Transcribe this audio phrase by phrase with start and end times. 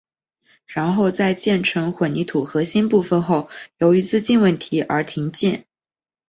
[0.65, 5.67] 然而在建成混凝土核心部分后由于资金问题而停建。